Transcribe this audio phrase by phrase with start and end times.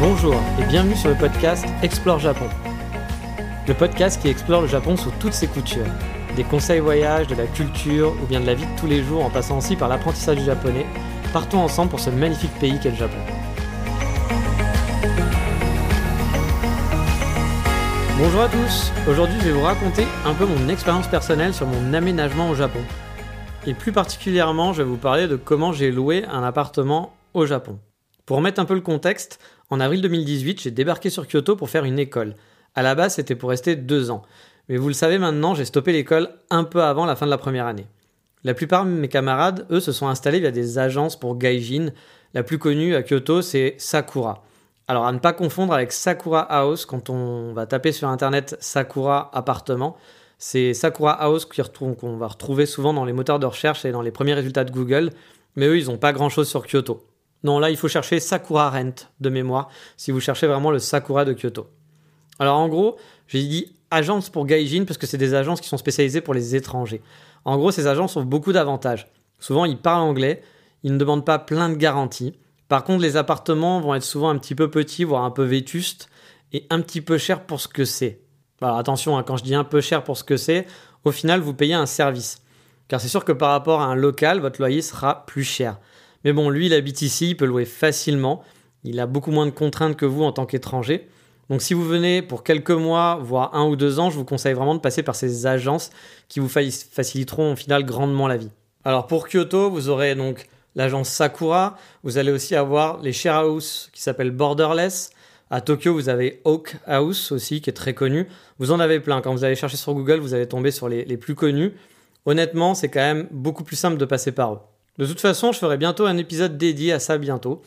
[0.00, 2.46] Bonjour et bienvenue sur le podcast Explore Japon.
[3.68, 5.84] Le podcast qui explore le Japon sous toutes ses coutures.
[6.36, 9.22] Des conseils voyages, de la culture ou bien de la vie de tous les jours
[9.22, 10.86] en passant aussi par l'apprentissage du japonais.
[11.34, 13.18] Partons ensemble pour ce magnifique pays qu'est le Japon.
[18.16, 21.92] Bonjour à tous, aujourd'hui je vais vous raconter un peu mon expérience personnelle sur mon
[21.92, 22.80] aménagement au Japon.
[23.66, 27.78] Et plus particulièrement, je vais vous parler de comment j'ai loué un appartement au Japon.
[28.24, 29.40] Pour remettre un peu le contexte,
[29.70, 32.34] en avril 2018, j'ai débarqué sur Kyoto pour faire une école.
[32.74, 34.22] À la base, c'était pour rester deux ans.
[34.68, 37.38] Mais vous le savez maintenant, j'ai stoppé l'école un peu avant la fin de la
[37.38, 37.86] première année.
[38.42, 41.90] La plupart de mes camarades, eux, se sont installés via des agences pour gaijin.
[42.34, 44.44] La plus connue à Kyoto, c'est Sakura.
[44.88, 49.30] Alors à ne pas confondre avec Sakura House quand on va taper sur internet Sakura
[49.32, 49.96] appartement.
[50.38, 54.10] C'est Sakura House qu'on va retrouver souvent dans les moteurs de recherche et dans les
[54.10, 55.10] premiers résultats de Google.
[55.54, 57.04] Mais eux, ils n'ont pas grand chose sur Kyoto.
[57.42, 61.24] Non, là, il faut chercher Sakura Rent de mémoire si vous cherchez vraiment le Sakura
[61.24, 61.68] de Kyoto.
[62.38, 62.96] Alors en gros,
[63.28, 66.56] j'ai dit agence pour gaijin parce que c'est des agences qui sont spécialisées pour les
[66.56, 67.02] étrangers.
[67.44, 69.08] En gros, ces agences ont beaucoup d'avantages.
[69.38, 70.42] Souvent, ils parlent anglais,
[70.82, 72.34] ils ne demandent pas plein de garanties.
[72.68, 76.08] Par contre, les appartements vont être souvent un petit peu petits, voire un peu vétustes,
[76.52, 78.20] et un petit peu chers pour ce que c'est.
[78.60, 80.66] Alors attention, hein, quand je dis un peu cher pour ce que c'est,
[81.04, 82.42] au final, vous payez un service.
[82.88, 85.78] Car c'est sûr que par rapport à un local, votre loyer sera plus cher.
[86.24, 88.42] Mais bon, lui, il habite ici, il peut louer facilement.
[88.84, 91.08] Il a beaucoup moins de contraintes que vous en tant qu'étranger.
[91.50, 94.54] Donc si vous venez pour quelques mois, voire un ou deux ans, je vous conseille
[94.54, 95.90] vraiment de passer par ces agences
[96.28, 98.50] qui vous faciliteront au final grandement la vie.
[98.84, 103.90] Alors pour Kyoto, vous aurez donc l'agence Sakura, vous allez aussi avoir les share house
[103.92, 105.10] qui s'appellent Borderless.
[105.50, 108.28] À Tokyo, vous avez Oak House aussi, qui est très connu.
[108.60, 109.20] Vous en avez plein.
[109.20, 111.72] Quand vous allez chercher sur Google, vous allez tomber sur les, les plus connus.
[112.24, 114.58] Honnêtement, c'est quand même beaucoup plus simple de passer par eux.
[115.00, 117.62] De toute façon, je ferai bientôt un épisode dédié à ça bientôt.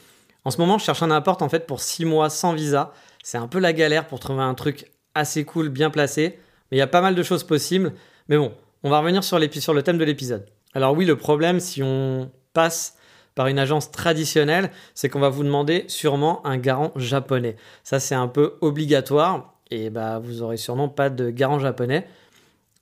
[0.45, 2.93] En ce moment, je cherche un appart en fait pour 6 mois sans visa.
[3.23, 6.37] C'est un peu la galère pour trouver un truc assez cool, bien placé.
[6.69, 7.93] Mais il y a pas mal de choses possibles.
[8.29, 10.45] Mais bon, on va revenir sur, sur le thème de l'épisode.
[10.75, 12.97] Alors oui, le problème, si on passe
[13.33, 17.55] par une agence traditionnelle, c'est qu'on va vous demander sûrement un garant japonais.
[17.83, 19.55] Ça, c'est un peu obligatoire.
[19.71, 22.05] Et bah, vous aurez sûrement pas de garant japonais.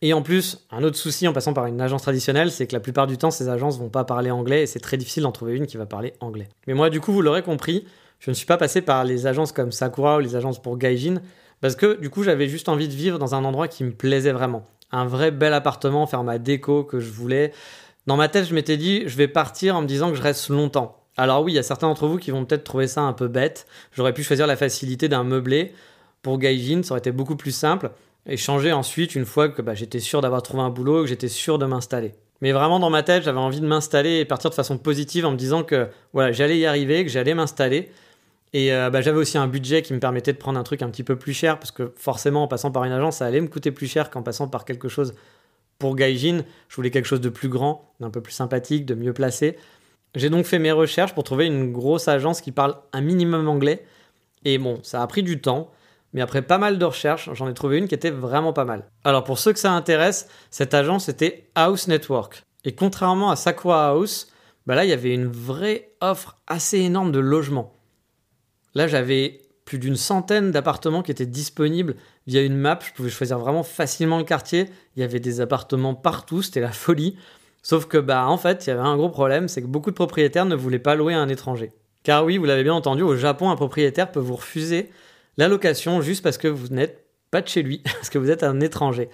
[0.03, 2.79] Et en plus, un autre souci en passant par une agence traditionnelle, c'est que la
[2.79, 5.55] plupart du temps, ces agences vont pas parler anglais et c'est très difficile d'en trouver
[5.55, 6.49] une qui va parler anglais.
[6.65, 7.85] Mais moi, du coup, vous l'aurez compris,
[8.19, 11.21] je ne suis pas passé par les agences comme Sakura ou les agences pour Gaijin,
[11.59, 14.31] parce que du coup, j'avais juste envie de vivre dans un endroit qui me plaisait
[14.31, 14.65] vraiment.
[14.91, 17.53] Un vrai bel appartement, faire ma déco que je voulais.
[18.07, 20.49] Dans ma tête, je m'étais dit, je vais partir en me disant que je reste
[20.49, 20.97] longtemps.
[21.15, 23.27] Alors oui, il y a certains d'entre vous qui vont peut-être trouver ça un peu
[23.27, 23.67] bête.
[23.91, 25.73] J'aurais pu choisir la facilité d'un meublé.
[26.23, 27.91] Pour Gaijin, ça aurait été beaucoup plus simple.
[28.27, 31.27] Et changer ensuite une fois que bah, j'étais sûr d'avoir trouvé un boulot, que j'étais
[31.27, 32.13] sûr de m'installer.
[32.41, 35.31] Mais vraiment dans ma tête, j'avais envie de m'installer et partir de façon positive en
[35.31, 37.91] me disant que voilà, j'allais y arriver, que j'allais m'installer.
[38.53, 40.89] Et euh, bah, j'avais aussi un budget qui me permettait de prendre un truc un
[40.89, 43.47] petit peu plus cher, parce que forcément, en passant par une agence, ça allait me
[43.47, 45.13] coûter plus cher qu'en passant par quelque chose
[45.79, 46.43] pour Gaijin.
[46.67, 49.57] Je voulais quelque chose de plus grand, d'un peu plus sympathique, de mieux placé.
[50.15, 53.85] J'ai donc fait mes recherches pour trouver une grosse agence qui parle un minimum anglais.
[54.43, 55.71] Et bon, ça a pris du temps,
[56.13, 58.85] mais après pas mal de recherches, j'en ai trouvé une qui était vraiment pas mal.
[59.03, 62.43] Alors pour ceux que ça intéresse, cette agence était House Network.
[62.65, 64.31] Et contrairement à Sakura House,
[64.65, 67.73] bah là il y avait une vraie offre assez énorme de logements.
[68.73, 71.95] Là, j'avais plus d'une centaine d'appartements qui étaient disponibles
[72.27, 72.79] via une map.
[72.85, 74.69] Je pouvais choisir vraiment facilement le quartier.
[74.95, 77.17] Il y avait des appartements partout, c'était la folie.
[77.63, 79.95] Sauf que, bah, en fait, il y avait un gros problème, c'est que beaucoup de
[79.95, 81.71] propriétaires ne voulaient pas louer à un étranger.
[82.03, 84.89] Car oui, vous l'avez bien entendu, au Japon, un propriétaire peut vous refuser
[85.37, 88.43] la location juste parce que vous n'êtes pas de chez lui, parce que vous êtes
[88.43, 89.09] un étranger.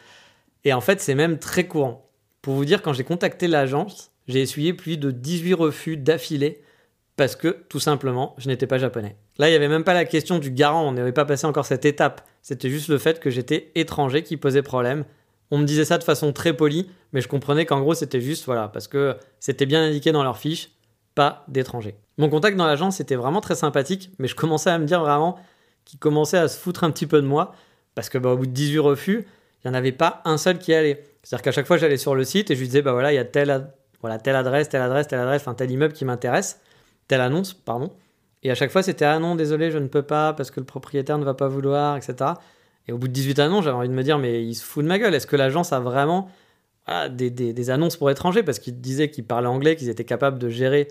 [0.64, 2.10] Et en fait, c'est même très courant.
[2.42, 6.62] Pour vous dire, quand j'ai contacté l'agence, j'ai essuyé plus de 18 refus d'affilée
[7.16, 9.18] parce que tout simplement, je n'étais pas japonais.
[9.38, 11.66] Là, il n'y avait même pas la question du garant, on n'avait pas passé encore
[11.66, 12.22] cette étape.
[12.44, 15.04] C'était juste le fait que j'étais étranger qui posait problème.
[15.50, 18.46] On me disait ça de façon très polie, mais je comprenais qu'en gros, c'était juste,
[18.46, 20.70] voilà, parce que c'était bien indiqué dans leur fiche,
[21.16, 21.96] pas d'étranger.
[22.18, 25.40] Mon contact dans l'agence était vraiment très sympathique, mais je commençais à me dire vraiment
[25.88, 27.56] qu'il commençait à se foutre un petit peu de moi,
[27.96, 29.26] parce que bah, au bout de 18 refus,
[29.64, 31.04] il n'y en avait pas un seul qui allait.
[31.24, 33.16] C'est-à-dire qu'à chaque fois, j'allais sur le site et je lui disais, bah voilà, il
[33.16, 36.60] y a tel voilà, telle adresse, telle adresse, telle adresse, tel immeuble qui m'intéresse,
[37.08, 37.92] telle annonce, pardon.
[38.44, 40.66] Et à chaque fois, c'était ah non, désolé, je ne peux pas parce que le
[40.66, 42.34] propriétaire ne va pas vouloir, etc.
[42.88, 44.84] Et au bout de 18 annonces, j'avais envie de me dire, mais il se fout
[44.84, 45.14] de ma gueule.
[45.16, 46.30] Est-ce que l'agence a vraiment
[47.10, 48.44] des, annonces pour étrangers?
[48.44, 50.88] Parce qu'ils disaient qu'ils parlaient anglais, qu'ils étaient capables de gérer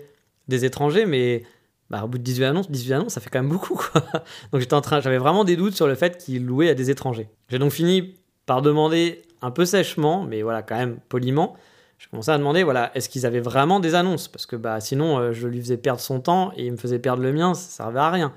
[0.47, 1.43] des étrangers, mais
[1.89, 3.75] bah, au bout de 18 annonces, 18 annonces, ça fait quand même beaucoup.
[3.75, 4.01] Quoi.
[4.51, 6.89] Donc j'étais en train, j'avais vraiment des doutes sur le fait qu'ils louaient à des
[6.89, 7.29] étrangers.
[7.49, 11.55] J'ai donc fini par demander un peu sèchement, mais voilà, quand même poliment.
[11.97, 14.27] Je commençais à demander, voilà, est-ce qu'ils avaient vraiment des annonces?
[14.27, 16.99] Parce que bah, sinon, euh, je lui faisais perdre son temps et il me faisait
[16.99, 18.33] perdre le mien, ça servait à rien.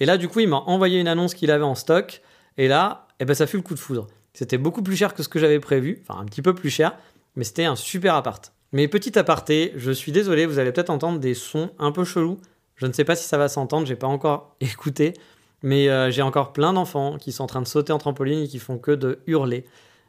[0.00, 2.20] Et là, du coup, il m'a envoyé une annonce qu'il avait en stock.
[2.58, 4.06] Et là, eh ben, ça fut le coup de foudre.
[4.34, 6.94] C'était beaucoup plus cher que ce que j'avais prévu, enfin un petit peu plus cher,
[7.36, 8.52] mais c'était un super appart.
[8.72, 12.38] Mais petit aparté, je suis désolé, vous allez peut-être entendre des sons un peu chelous.
[12.76, 15.14] Je ne sais pas si ça va s'entendre, j'ai pas encore écouté,
[15.62, 18.48] mais euh, j'ai encore plein d'enfants qui sont en train de sauter en trampoline et
[18.48, 19.64] qui font que de hurler.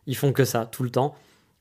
[0.05, 1.15] Ils font que ça tout le temps.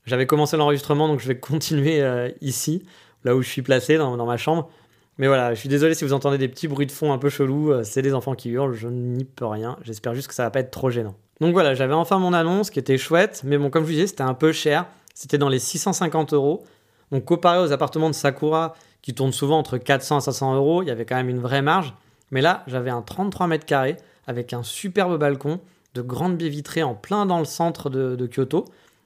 [0.05, 2.83] J'avais commencé l'enregistrement, donc je vais continuer euh, ici,
[3.23, 4.69] là où je suis placé, dans, ma chambre.
[5.17, 7.29] Mais voilà, je suis désolé si vous entendez des petits bruits de fond un peu
[7.29, 9.77] chelous, euh, c'est des enfants qui hurlent, je n'y peux rien.
[9.81, 11.15] J'espère juste que ça va pas être trop gênant.
[11.39, 14.07] Donc voilà, j'avais enfin mon annonce qui était chouette, mais bon, comme je vous disais,
[14.07, 14.85] c'était un peu cher.
[15.13, 16.63] C'était dans les 650 euros.
[17.11, 18.75] Donc comparé aux appartements de Sakura
[19.07, 21.61] qui tournent souvent entre 400 à 500 euros, il y avait quand même une vraie
[21.61, 21.93] marge.
[22.29, 23.95] Mais là, j'avais un 33 mètres carrés
[24.27, 25.61] avec un superbe balcon,
[25.93, 28.65] de grandes baies vitrées en plein dans le centre de, Kyoto.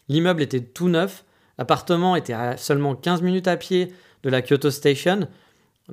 [0.10, 1.24] L'immeuble était tout neuf.
[1.60, 3.94] L'appartement était à seulement 15 minutes à pied
[4.24, 5.28] de la Kyoto Station,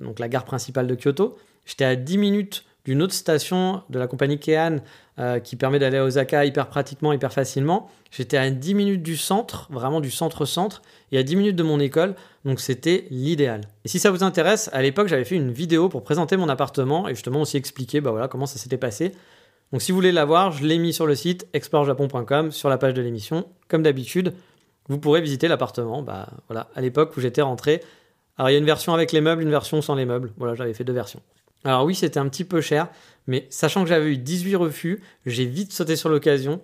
[0.00, 1.36] donc la gare principale de Kyoto.
[1.66, 4.78] J'étais à 10 minutes d'une autre station de la compagnie Keihan
[5.18, 7.90] euh, qui permet d'aller à Osaka hyper pratiquement, hyper facilement.
[8.10, 10.80] J'étais à 10 minutes du centre, vraiment du centre-centre,
[11.12, 12.14] et à 10 minutes de mon école,
[12.46, 13.60] donc c'était l'idéal.
[13.84, 17.08] Et si ça vous intéresse, à l'époque j'avais fait une vidéo pour présenter mon appartement
[17.08, 19.12] et justement aussi expliquer bah voilà, comment ça s'était passé.
[19.70, 22.78] Donc si vous voulez la voir, je l'ai mis sur le site explorejapon.com, sur la
[22.78, 24.32] page de l'émission, comme d'habitude.
[24.88, 27.82] Vous pourrez visiter l'appartement, bah voilà, à l'époque où j'étais rentré.
[28.38, 30.32] Alors il y a une version avec les meubles, une version sans les meubles.
[30.38, 31.20] Voilà, j'avais fait deux versions.
[31.64, 32.88] Alors oui, c'était un petit peu cher,
[33.26, 36.60] mais sachant que j'avais eu 18 refus, j'ai vite sauté sur l'occasion.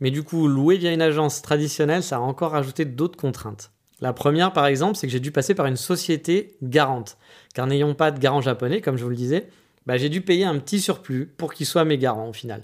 [0.00, 3.70] Mais du coup, louer via une agence traditionnelle, ça a encore rajouté d'autres contraintes.
[4.00, 7.18] La première, par exemple, c'est que j'ai dû passer par une société garante.
[7.54, 9.48] Car n'ayant pas de garant japonais, comme je vous le disais,
[9.86, 12.62] bah, j'ai dû payer un petit surplus pour qu'ils soient mes garants au final.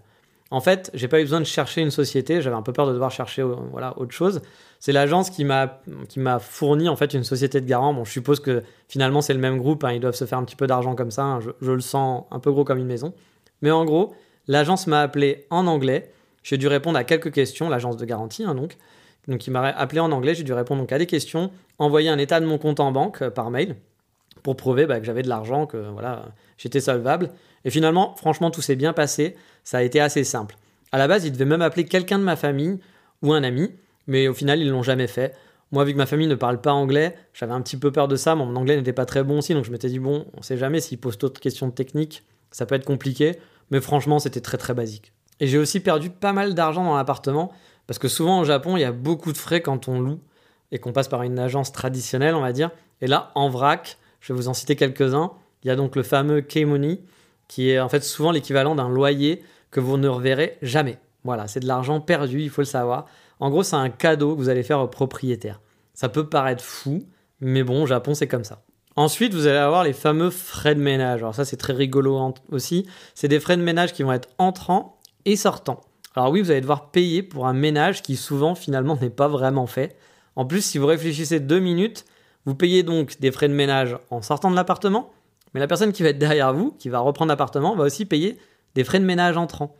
[0.50, 2.92] En fait, j'ai pas eu besoin de chercher une société, j'avais un peu peur de
[2.92, 4.42] devoir chercher euh, voilà, autre chose.
[4.78, 5.80] C'est l'agence qui m'a
[6.38, 7.92] fourni en fait une société de garant.
[7.92, 10.44] Bon, je suppose que finalement c'est le même groupe, hein, ils doivent se faire un
[10.44, 13.12] petit peu d'argent comme ça, hein, je, le sens un peu gros comme une maison.
[13.60, 14.14] Mais en gros,
[14.46, 16.12] l'agence m'a appelé en anglais,
[16.44, 18.76] j'ai dû répondre à quelques questions, l'agence de garantie hein, donc.
[19.26, 21.50] Donc m'a appelé en anglais, j'ai dû répondre donc à des questions,
[21.80, 23.74] envoyer un état de mon compte en banque euh, par mail
[24.42, 26.26] pour prouver bah, que j'avais de l'argent, que voilà,
[26.58, 27.30] j'étais solvable.
[27.64, 29.36] Et finalement, franchement, tout s'est bien passé.
[29.64, 30.56] Ça a été assez simple.
[30.92, 32.78] À la base, ils devaient même appeler quelqu'un de ma famille
[33.22, 33.70] ou un ami,
[34.06, 35.34] mais au final, ils l'ont jamais fait.
[35.72, 38.14] Moi, vu que ma famille ne parle pas anglais, j'avais un petit peu peur de
[38.14, 38.36] ça.
[38.36, 40.80] Mon anglais n'était pas très bon aussi, donc je m'étais dit, bon, on sait jamais
[40.80, 42.22] s'ils posent d'autres questions techniques,
[42.52, 43.36] ça peut être compliqué.
[43.70, 45.12] Mais franchement, c'était très très basique.
[45.40, 47.52] Et j'ai aussi perdu pas mal d'argent dans l'appartement,
[47.88, 50.20] parce que souvent au Japon, il y a beaucoup de frais quand on loue
[50.70, 52.70] et qu'on passe par une agence traditionnelle, on va dire.
[53.00, 55.30] Et là, en vrac, je vais vous en citer quelques-uns.
[55.62, 56.98] Il y a donc le fameux K-Money,
[57.46, 60.98] qui est en fait souvent l'équivalent d'un loyer que vous ne reverrez jamais.
[61.22, 63.06] Voilà, c'est de l'argent perdu, il faut le savoir.
[63.38, 65.60] En gros, c'est un cadeau que vous allez faire au propriétaire.
[65.94, 67.04] Ça peut paraître fou,
[67.40, 68.64] mais bon, au Japon, c'est comme ça.
[68.96, 71.20] Ensuite, vous allez avoir les fameux frais de ménage.
[71.20, 72.84] Alors ça, c'est très rigolo aussi.
[73.14, 75.82] C'est des frais de ménage qui vont être entrants et sortants.
[76.16, 79.68] Alors oui, vous allez devoir payer pour un ménage qui souvent finalement n'est pas vraiment
[79.68, 79.96] fait.
[80.34, 82.06] En plus, si vous réfléchissez deux minutes,
[82.46, 85.12] vous payez donc des frais de ménage en sortant de l'appartement,
[85.52, 88.38] mais la personne qui va être derrière vous, qui va reprendre l'appartement, va aussi payer
[88.74, 89.76] des frais de ménage entrants.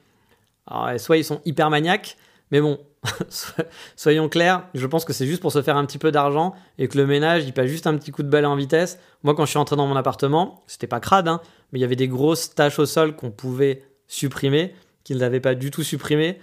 [0.66, 2.16] Alors, soit ils sont hyper maniaques,
[2.50, 2.78] mais bon,
[3.96, 6.88] soyons clairs, je pense que c'est juste pour se faire un petit peu d'argent et
[6.88, 8.98] que le ménage, il passe juste un petit coup de balai en vitesse.
[9.22, 11.84] Moi, quand je suis entré dans mon appartement, c'était pas crade, hein, mais il y
[11.84, 16.40] avait des grosses taches au sol qu'on pouvait supprimer, qu'ils n'avaient pas du tout supprimées.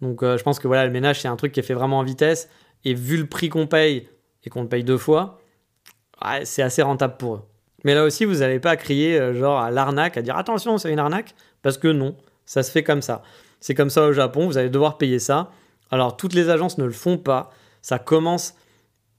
[0.00, 1.98] Donc, euh, je pense que voilà, le ménage, c'est un truc qui est fait vraiment
[1.98, 2.48] en vitesse.
[2.84, 4.08] Et vu le prix qu'on paye
[4.44, 5.38] et qu'on le paye deux fois,
[6.44, 7.42] c'est assez rentable pour eux.
[7.84, 10.92] Mais là aussi, vous n'allez pas crier euh, genre à l'arnaque, à dire attention, c'est
[10.92, 13.22] une arnaque, parce que non, ça se fait comme ça.
[13.60, 15.50] C'est comme ça au Japon, vous allez devoir payer ça.
[15.90, 17.50] Alors toutes les agences ne le font pas,
[17.82, 18.54] ça commence,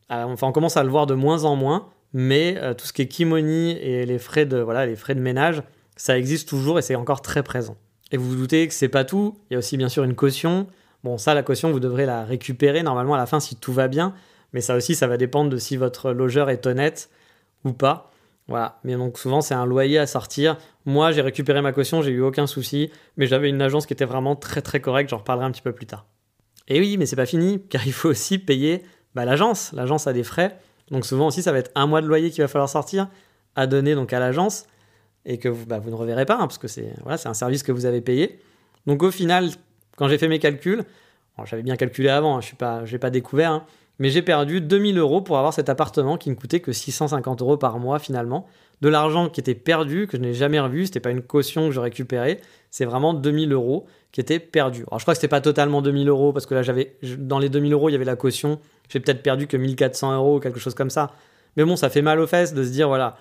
[0.10, 3.02] enfin on commence à le voir de moins en moins, mais euh, tout ce qui
[3.02, 5.64] est kimoni et les frais de voilà les frais de ménage,
[5.96, 7.76] ça existe toujours et c'est encore très présent.
[8.12, 10.16] Et vous vous doutez que c'est pas tout, il y a aussi bien sûr une
[10.16, 10.68] caution.
[11.04, 13.88] Bon ça la caution vous devrez la récupérer normalement à la fin si tout va
[13.88, 14.14] bien,
[14.54, 17.10] mais ça aussi ça va dépendre de si votre logeur est honnête
[17.64, 18.12] ou pas.
[18.48, 20.58] Voilà, mais donc souvent c'est un loyer à sortir.
[20.86, 24.06] Moi j'ai récupéré ma caution, j'ai eu aucun souci, mais j'avais une agence qui était
[24.06, 26.06] vraiment très très correcte, j'en reparlerai un petit peu plus tard.
[26.68, 28.84] Et oui, mais c'est pas fini, car il faut aussi payer
[29.16, 29.72] bah, l'agence.
[29.74, 30.58] L'agence a des frais.
[30.90, 33.10] Donc souvent aussi, ça va être un mois de loyer qu'il va falloir sortir
[33.56, 34.66] à donner donc à l'agence
[35.26, 37.72] et que vous, bah, ne reverrez pas hein, parce que c'est voilà, un service que
[37.72, 38.40] vous avez payé.
[38.88, 39.50] Donc au final,
[39.96, 40.84] quand j'ai fait mes calculs,
[41.46, 43.66] j'avais bien calculé avant, hein, je ne l'ai pas découvert, hein,
[44.00, 47.58] mais j'ai perdu 2000 euros pour avoir cet appartement qui ne coûtait que 650 euros
[47.58, 48.48] par mois finalement.
[48.82, 51.72] De l'argent qui était perdu, que je n'ai jamais revu, c'était pas une caution que
[51.72, 54.86] je récupérais, c'est vraiment 2000 euros qui étaient perdus.
[54.88, 57.50] Alors je crois que c'était pas totalement 2000 euros parce que là j'avais dans les
[57.50, 60.60] 2000 euros il y avait la caution, j'ai peut-être perdu que 1400 euros ou quelque
[60.60, 61.12] chose comme ça.
[61.58, 63.18] Mais bon, ça fait mal aux fesses de se dire voilà,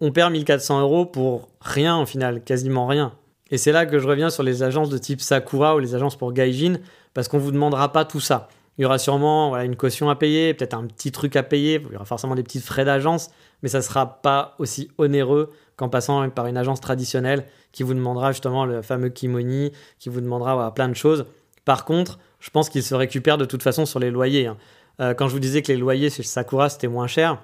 [0.00, 3.12] on perd 1400 euros pour rien au final, quasiment rien.
[3.50, 6.16] Et c'est là que je reviens sur les agences de type Sakura ou les agences
[6.16, 6.78] pour Gaijin,
[7.12, 8.48] parce qu'on vous demandera pas tout ça.
[8.78, 11.80] Il y aura sûrement voilà, une caution à payer, peut-être un petit truc à payer,
[11.86, 13.30] il y aura forcément des petits frais d'agence,
[13.62, 17.94] mais ça ne sera pas aussi onéreux qu'en passant par une agence traditionnelle qui vous
[17.94, 21.26] demandera justement le fameux kimoni, qui vous demandera plein de choses.
[21.64, 24.46] Par contre, je pense qu'il se récupère de toute façon sur les loyers.
[24.46, 24.56] Hein.
[25.00, 27.38] Euh, quand je vous disais que les loyers chez Sakura c'était moins cher,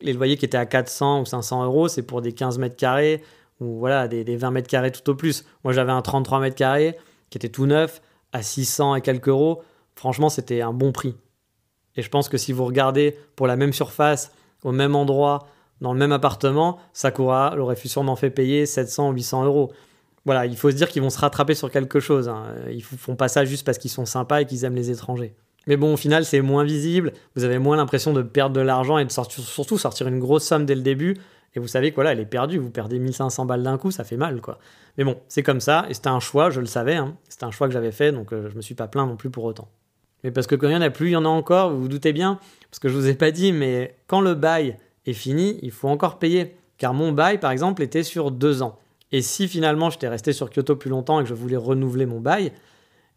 [0.00, 3.22] les loyers qui étaient à 400 ou 500 euros, c'est pour des 15 mètres carrés
[3.60, 5.44] ou voilà, des, 20 mètres carrés tout au plus.
[5.64, 6.96] Moi, j'avais un 33 mètres carrés
[7.30, 8.00] qui était tout neuf
[8.32, 9.62] à 600 et quelques euros.
[9.98, 11.16] Franchement, c'était un bon prix.
[11.96, 14.30] Et je pense que si vous regardez pour la même surface,
[14.62, 15.48] au même endroit,
[15.80, 19.72] dans le même appartement, Sakura l'aurait sûrement fait payer 700 ou 800 euros.
[20.24, 22.28] Voilà, il faut se dire qu'ils vont se rattraper sur quelque chose.
[22.28, 22.44] Hein.
[22.70, 25.34] Ils font pas ça juste parce qu'ils sont sympas et qu'ils aiment les étrangers.
[25.66, 28.98] Mais bon, au final, c'est moins visible, vous avez moins l'impression de perdre de l'argent
[28.98, 31.16] et de sortir, surtout sortir une grosse somme dès le début.
[31.56, 34.04] Et vous savez que voilà, elle est perdue, vous perdez 1500 balles d'un coup, ça
[34.04, 34.58] fait mal quoi.
[34.96, 37.16] Mais bon, c'est comme ça, et c'était un choix, je le savais, hein.
[37.28, 39.30] c'était un choix que j'avais fait, donc euh, je me suis pas plaint non plus
[39.30, 39.68] pour autant.
[40.24, 41.82] Mais parce que quand il y en a plus, il y en a encore, vous
[41.82, 42.38] vous doutez bien,
[42.70, 45.88] parce que je vous ai pas dit, mais quand le bail est fini, il faut
[45.88, 46.56] encore payer.
[46.76, 48.78] Car mon bail, par exemple, était sur deux ans.
[49.10, 52.20] Et si finalement j'étais resté sur Kyoto plus longtemps et que je voulais renouveler mon
[52.20, 52.52] bail,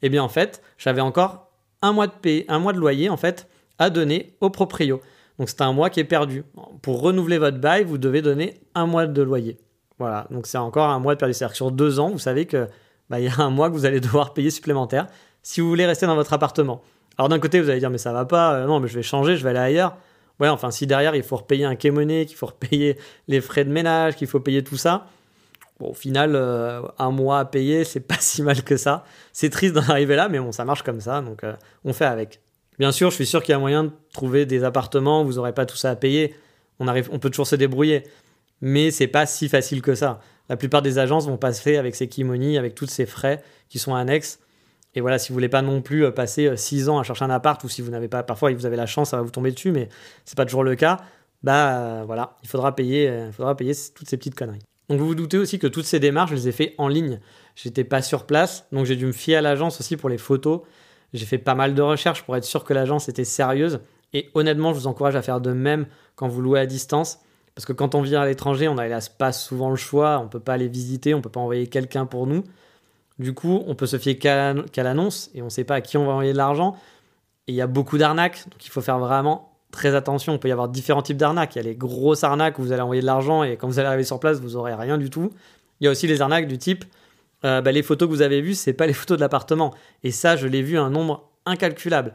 [0.01, 3.48] eh bien en fait, j'avais encore un mois de un mois de loyer en fait
[3.77, 5.01] à donner au proprio.
[5.38, 6.43] Donc c'est un mois qui est perdu.
[6.81, 9.58] Pour renouveler votre bail, vous devez donner un mois de loyer.
[10.00, 11.34] Voilà, donc c'est encore un mois de perdu.
[11.34, 12.67] C'est-à-dire que sur deux ans, vous savez que
[13.10, 15.08] bah, il y a un mois que vous allez devoir payer supplémentaire
[15.43, 16.81] si vous voulez rester dans votre appartement.
[17.17, 19.03] Alors d'un côté, vous allez dire mais ça va pas, euh, non mais je vais
[19.03, 19.98] changer, je vais aller ailleurs.
[20.39, 23.71] Ouais, enfin si derrière il faut repayer un kémoné, qu'il faut repayer les frais de
[23.71, 25.07] ménage, qu'il faut payer tout ça,
[25.79, 29.03] au final, euh, un mois à payer, c'est pas si mal que ça.
[29.33, 31.53] C'est triste d'en arriver là, mais bon, ça marche comme ça, donc euh,
[31.86, 32.41] on fait avec.
[32.79, 35.53] Bien sûr, je suis sûr qu'il y a moyen de trouver des appartements vous n'aurez
[35.53, 36.36] pas tout ça à payer.
[36.79, 38.03] On, arrive, on peut toujours se débrouiller,
[38.62, 40.19] mais c'est pas si facile que ça.
[40.50, 43.93] La plupart des agences vont passer avec ces kimoni, avec tous ces frais qui sont
[43.93, 44.39] annexes.
[44.93, 47.29] Et voilà, si vous voulez pas non plus euh, passer 6 ans à chercher un
[47.29, 49.51] appart, ou si vous n'avez pas, parfois vous avez la chance, ça va vous tomber
[49.51, 49.89] dessus, mais
[50.25, 50.98] c'est pas toujours le cas.
[51.43, 54.60] Bah voilà, il faudra payer, il faudra payer toutes ces petites conneries.
[54.89, 57.19] Donc vous vous doutez aussi que toutes ces démarches, je les ai fait en ligne.
[57.55, 60.62] J'étais pas sur place, donc j'ai dû me fier à l'agence aussi pour les photos.
[61.13, 63.79] J'ai fait pas mal de recherches pour être sûr que l'agence était sérieuse.
[64.13, 67.19] Et honnêtement, je vous encourage à faire de même quand vous louez à distance.
[67.55, 70.39] Parce que quand on vient à l'étranger, on n'a pas souvent le choix, on peut
[70.39, 72.43] pas aller visiter, on peut pas envoyer quelqu'un pour nous.
[73.21, 75.97] Du coup, on peut se fier qu'à l'annonce et on ne sait pas à qui
[75.97, 76.75] on va envoyer de l'argent.
[77.47, 80.49] Et il y a beaucoup d'arnaques, donc il faut faire vraiment très attention, il peut
[80.49, 81.55] y avoir différents types d'arnaques.
[81.55, 83.79] Il y a les grosses arnaques où vous allez envoyer de l'argent et quand vous
[83.79, 85.31] allez arriver sur place, vous aurez rien du tout.
[85.79, 86.83] Il y a aussi les arnaques du type
[87.43, 89.73] euh, bah, les photos que vous avez vues, c'est pas les photos de l'appartement.
[90.03, 92.13] Et ça, je l'ai vu un nombre incalculable.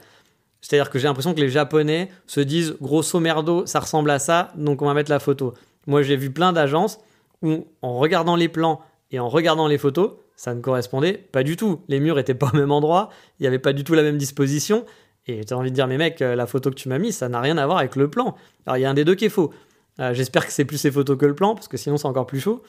[0.60, 4.52] C'est-à-dire que j'ai l'impression que les Japonais se disent grosso merdo, ça ressemble à ça,
[4.56, 5.54] donc on va mettre la photo.
[5.86, 6.98] Moi, j'ai vu plein d'agences
[7.42, 11.56] où, en regardant les plans et en regardant les photos, ça ne correspondait pas du
[11.56, 11.80] tout.
[11.88, 13.08] Les murs étaient pas au même endroit,
[13.40, 14.84] il n'y avait pas du tout la même disposition.
[15.26, 17.28] Et as envie de dire, mais mec, euh, la photo que tu m'as mise, ça
[17.28, 18.36] n'a rien à voir avec le plan.
[18.66, 19.52] Alors il y a un des deux qui est faux.
[19.98, 22.26] Euh, j'espère que c'est plus ces photos que le plan, parce que sinon c'est encore
[22.26, 22.62] plus chaud.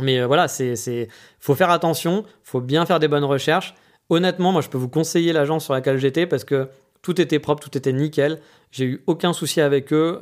[0.00, 3.74] Mais euh, voilà, c'est, c'est, faut faire attention, faut bien faire des bonnes recherches.
[4.08, 6.68] Honnêtement, moi je peux vous conseiller l'agence sur laquelle j'étais parce que
[7.02, 8.40] tout était propre, tout était nickel.
[8.72, 10.20] J'ai eu aucun souci avec eux,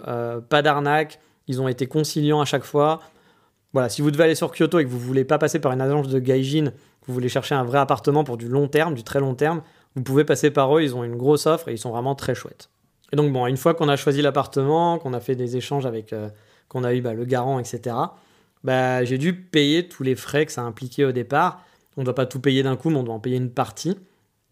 [0.49, 1.19] pas d'arnaque.
[1.49, 3.01] Ils ont été conciliants à chaque fois.
[3.75, 5.81] Voilà, si vous devez aller sur Kyoto et que vous voulez pas passer par une
[5.81, 9.03] agence de gaijin, que vous voulez chercher un vrai appartement pour du long terme, du
[9.03, 9.63] très long terme,
[9.97, 12.35] vous pouvez passer par eux, ils ont une grosse offre et ils sont vraiment très
[12.35, 12.71] chouettes.
[13.13, 16.13] Et donc bon, une fois qu'on a choisi l'appartement, qu'on a fait des échanges avec,
[16.13, 16.29] euh,
[16.69, 17.97] qu'on a eu bah, le garant, etc.
[18.63, 21.61] Bah, j'ai dû payer tous les frais que ça impliquait au départ.
[21.97, 23.97] On ne doit pas tout payer d'un coup, mais on doit en payer une partie.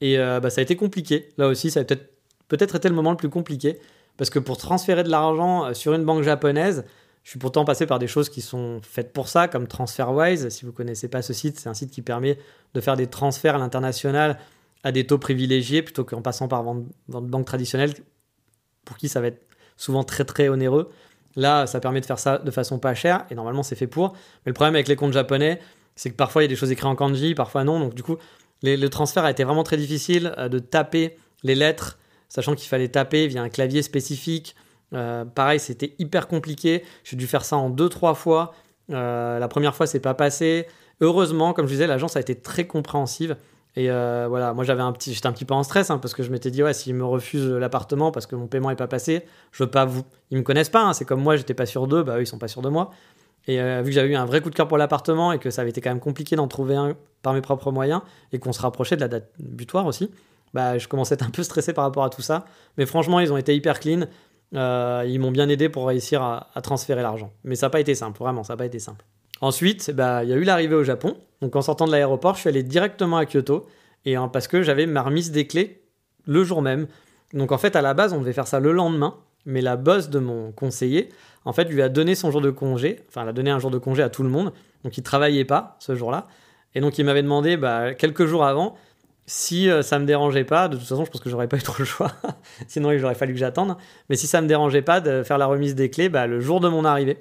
[0.00, 1.28] Et euh, bah, ça a été compliqué.
[1.38, 2.12] Là aussi, ça a peut-être
[2.48, 3.78] peut-être été le moment le plus compliqué.
[4.16, 6.84] Parce que pour transférer de l'argent euh, sur une banque japonaise,
[7.22, 10.48] je suis pourtant passé par des choses qui sont faites pour ça, comme TransferWise.
[10.48, 12.38] Si vous connaissez pas ce site, c'est un site qui permet
[12.74, 14.38] de faire des transferts à l'international
[14.84, 17.94] à des taux privilégiés plutôt qu'en passant par vente, banque traditionnelle
[18.84, 20.90] pour qui ça va être souvent très très onéreux.
[21.36, 24.12] Là, ça permet de faire ça de façon pas chère et normalement c'est fait pour.
[24.44, 25.60] Mais le problème avec les comptes japonais,
[25.94, 27.78] c'est que parfois il y a des choses écrites en kanji, parfois non.
[27.78, 28.16] Donc du coup,
[28.62, 31.98] le transfert a été vraiment très difficile euh, de taper les lettres,
[32.28, 34.56] sachant qu'il fallait taper via un clavier spécifique.
[35.34, 36.84] Pareil, c'était hyper compliqué.
[37.04, 38.54] J'ai dû faire ça en deux, trois fois.
[38.88, 40.66] la première fois, c'est pas passé.
[41.00, 43.36] Heureusement, comme je disais, l'agence a été très compréhensive.
[43.74, 46.12] Et euh, voilà, moi j'avais un petit, j'étais un petit peu en stress hein, parce
[46.12, 48.86] que je m'étais dit ouais, s'ils me refusent l'appartement parce que mon paiement est pas
[48.86, 51.64] passé, je veux pas vous, ils me connaissent pas, hein, c'est comme moi, j'étais pas
[51.64, 52.90] sûr d'eux, bah eux ils sont pas sûrs de moi.
[53.46, 55.48] Et euh, vu que j'avais eu un vrai coup de cœur pour l'appartement et que
[55.50, 58.52] ça avait été quand même compliqué d'en trouver un par mes propres moyens et qu'on
[58.52, 60.10] se rapprochait de la date butoir aussi,
[60.52, 62.44] bah je commençais à être un peu stressé par rapport à tout ça.
[62.76, 64.02] Mais franchement, ils ont été hyper clean,
[64.54, 67.32] euh, ils m'ont bien aidé pour réussir à, transférer l'argent.
[67.44, 69.04] Mais ça n'a pas été simple, vraiment, ça n'a pas été simple.
[69.40, 71.16] Ensuite, bah, il y a eu l'arrivée au Japon.
[71.40, 73.66] Donc en sortant de l'aéroport, je suis allé directement à Kyoto
[74.04, 75.82] et hein, parce que j'avais ma remise des clés
[76.26, 76.86] le jour même.
[77.32, 80.10] Donc en fait, à la base, on devait faire ça le lendemain, mais la boss
[80.10, 81.08] de mon conseiller,
[81.44, 83.00] en fait, lui a donné son jour de congé.
[83.08, 84.52] Enfin, elle a donné un jour de congé à tout le monde.
[84.84, 86.28] Donc il travaillait pas ce jour-là.
[86.74, 88.76] Et donc il m'avait demandé bah, quelques jours avant
[89.26, 90.68] si ça euh, ça me dérangeait pas.
[90.68, 92.12] De toute façon, je pense que j'aurais pas eu trop le choix.
[92.68, 93.76] Sinon, il aurait fallu que j'attende.
[94.08, 96.60] Mais si ça me dérangeait pas de faire la remise des clés bah, le jour
[96.60, 97.18] de mon arrivée.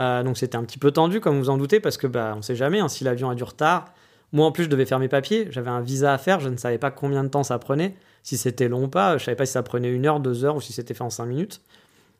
[0.00, 2.42] Euh, donc c'était un petit peu tendu, comme vous en doutez, parce que bah, on
[2.42, 3.86] sait jamais hein, si l'avion a du retard.
[4.32, 5.48] Moi en plus, je devais faire mes papiers.
[5.50, 6.40] J'avais un visa à faire.
[6.40, 9.18] Je ne savais pas combien de temps ça prenait, si c'était long ou pas.
[9.18, 11.10] Je savais pas si ça prenait une heure, deux heures ou si c'était fait en
[11.10, 11.60] cinq minutes.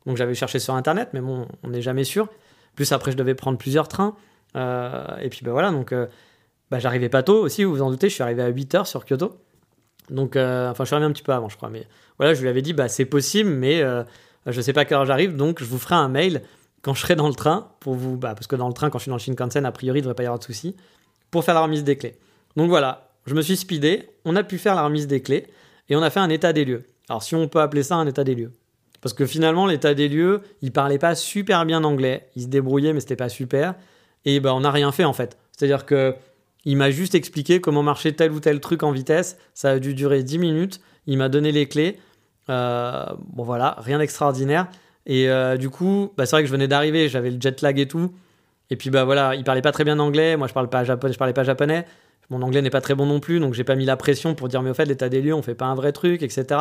[0.06, 2.28] Donc j'avais cherché sur internet, mais bon, on n'est jamais sûr.
[2.76, 4.14] Plus après, je devais prendre plusieurs trains.
[4.56, 6.06] Euh, et puis bah voilà, donc euh,
[6.72, 8.08] bah, j'arrivais pas tôt aussi, vous vous en doutez.
[8.08, 9.36] Je suis arrivé à 8 heures sur Kyoto.
[10.10, 11.70] Donc, enfin, je suis arrivé un petit peu avant, je crois.
[11.70, 11.86] Mais
[12.18, 13.82] voilà, je lui avais dit, bah c'est possible, mais
[14.46, 16.42] je sais pas à quelle heure j'arrive, donc je vous ferai un mail
[16.82, 18.98] quand je serai dans le train, pour vous, bah, parce que dans le train, quand
[18.98, 20.74] je suis dans le Shinkansen, a priori, il devrait pas y avoir de soucis,
[21.30, 22.16] pour faire la remise des clés.
[22.56, 25.46] Donc voilà, je me suis speedé, on a pu faire la remise des clés,
[25.88, 26.82] et on a fait un état des lieux.
[27.08, 28.50] Alors si on peut appeler ça un état des lieux.
[29.00, 32.92] Parce que finalement, l'état des lieux, il parlait pas super bien anglais, il se débrouillait,
[32.92, 33.76] mais c'était pas super,
[34.24, 35.38] et bah, on n'a rien fait en fait.
[35.52, 36.16] C'est-à-dire que
[36.64, 39.94] il m'a juste expliqué comment marchait tel ou tel truc en vitesse, ça a dû
[39.94, 41.98] durer 10 minutes, il m'a donné les clés,
[42.48, 44.68] euh, bon voilà, rien d'extraordinaire.
[45.06, 47.78] Et euh, du coup, bah, c'est vrai que je venais d'arriver, j'avais le jet lag
[47.78, 48.12] et tout.
[48.70, 51.12] Et puis bah voilà, il parlait pas très bien anglais, moi je parle pas japonais,
[51.12, 51.84] je parlais pas japonais.
[52.30, 54.48] Mon anglais n'est pas très bon non plus, donc j'ai pas mis la pression pour
[54.48, 56.60] dire mais au fait l'état des lieux, on fait pas un vrai truc, etc.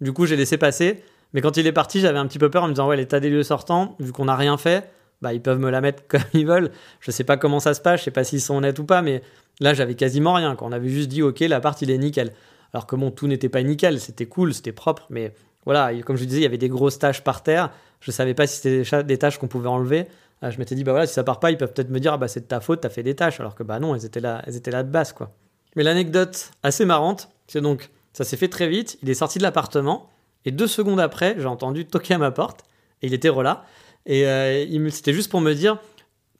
[0.00, 1.02] Du coup j'ai laissé passer.
[1.32, 3.20] Mais quand il est parti, j'avais un petit peu peur en me disant ouais l'état
[3.20, 4.90] des lieux sortant, vu qu'on n'a rien fait,
[5.22, 6.70] bah ils peuvent me la mettre comme ils veulent.
[7.00, 9.02] Je sais pas comment ça se passe, je sais pas s'ils sont honnêtes ou pas,
[9.02, 9.22] mais
[9.60, 10.56] là j'avais quasiment rien.
[10.56, 12.32] Quand on avait juste dit ok l'appart il est nickel.
[12.72, 15.32] Alors que bon tout n'était pas nickel, c'était cool, c'était propre, mais
[15.66, 17.70] voilà, comme je disais, il y avait des grosses tâches par terre.
[18.00, 20.06] Je savais pas si c'était des tâches qu'on pouvait enlever.
[20.42, 22.12] Euh, je m'étais dit, bah voilà, si ça part pas, ils peuvent peut-être me dire,
[22.12, 23.40] ah bah c'est de ta faute, t'as fait des tâches.
[23.40, 25.32] Alors que bah non, elles étaient là, elles étaient là de base, quoi.
[25.74, 28.96] Mais l'anecdote assez marrante, c'est donc, ça s'est fait très vite.
[29.02, 30.08] Il est sorti de l'appartement
[30.44, 32.62] et deux secondes après, j'ai entendu toquer à ma porte
[33.02, 33.64] et il était relâ.
[34.06, 35.78] Et euh, c'était juste pour me dire,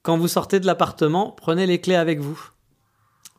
[0.02, 2.50] quand vous sortez de l'appartement, prenez les clés avec vous.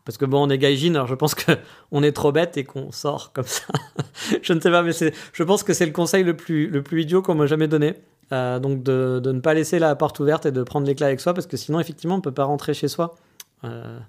[0.06, 2.92] Parce que bon, on est gaijin, alors je pense qu'on est trop bête et qu'on
[2.92, 3.66] sort comme ça.
[4.42, 4.92] je ne sais pas, mais
[5.34, 7.96] je pense que c'est le conseil le plus, le plus idiot qu'on m'a jamais donné.
[8.34, 11.06] Euh, donc de, de, ne pas laisser la porte ouverte et de prendre les clés
[11.06, 13.16] avec soi, parce que sinon, effectivement, on ne peut pas rentrer chez soi.
[13.64, 14.00] Euh,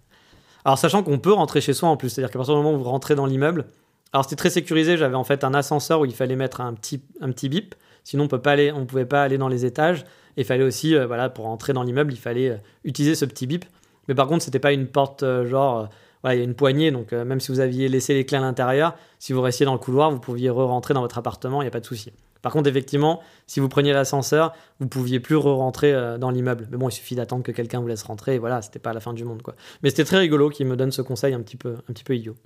[0.65, 2.79] alors, sachant qu'on peut rentrer chez soi en plus, c'est-à-dire qu'à partir du moment où
[2.79, 3.67] vous rentrez dans l'immeuble,
[4.13, 7.03] alors c'était très sécurisé, j'avais en fait un ascenseur où il fallait mettre un petit,
[7.21, 7.75] un petit bip,
[8.09, 10.01] sinon on ne pouvait pas aller dans les étages,
[10.37, 13.65] et il fallait aussi, euh, pour rentrer dans l'immeuble, il fallait utiliser ce petit bip.
[14.09, 15.89] Mais par contre, c'était pas une porte euh, genre,
[16.25, 18.39] euh, il y a une poignée, donc euh, même si vous aviez laissé les clés
[18.39, 21.67] à l'intérieur, si vous restiez dans le couloir, vous pouviez re-rentrer dans votre appartement, il
[21.67, 22.13] n'y a pas de souci.
[22.41, 26.69] Par contre, effectivement, si vous preniez l'ascenseur, vous pouviez plus re-rentrer dans l'immeuble.
[26.71, 29.01] Mais bon, il suffit d'attendre que quelqu'un vous laisse rentrer, et voilà, c'était pas la
[29.01, 29.57] fin du monde, quoi.
[29.83, 32.15] Mais c'était très rigolo qu'il me donne ce conseil un petit peu, un petit peu
[32.15, 32.37] idiot.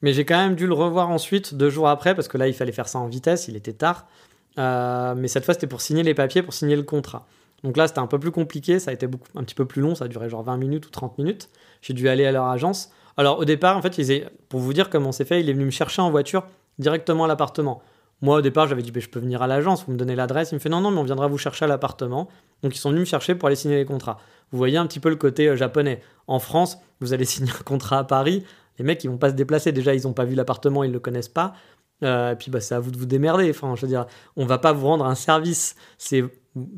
[0.00, 2.54] Mais j'ai quand même dû le revoir ensuite, deux jours après, parce que là, il
[2.54, 4.06] fallait faire ça en vitesse, il était tard.
[4.56, 7.26] Mais cette fois, c'était pour signer les papiers, pour signer le contrat.
[7.64, 9.80] Donc là, c'était un peu plus compliqué, ça a été beaucoup, un petit peu plus
[9.82, 11.48] long, ça a duré genre 20 minutes ou 30 minutes.
[11.80, 12.90] J'ai dû aller à leur agence.
[13.16, 14.00] Alors au départ, en fait,
[14.48, 16.44] pour vous dire comment c'est fait, il est venu me chercher en voiture
[16.78, 17.82] directement à l'appartement.
[18.20, 20.52] Moi, au départ, j'avais dit, bah, je peux venir à l'agence, vous me donnez l'adresse.
[20.52, 22.28] Il me fait, non, non, mais on viendra vous chercher à l'appartement.
[22.62, 24.20] Donc, ils sont venus me chercher pour aller signer les contrats.
[24.52, 26.00] Vous voyez un petit peu le côté euh, japonais.
[26.28, 28.44] En France, vous allez signer un contrat à Paris.
[28.78, 29.72] Les mecs, ils vont pas se déplacer.
[29.72, 31.54] Déjà, ils n'ont pas vu l'appartement, ils le connaissent pas.
[32.02, 33.48] Euh, et puis, bah, c'est à vous de vous démerder.
[33.50, 35.76] Enfin, je veux dire, on va pas vous rendre un service.
[35.98, 36.24] C'est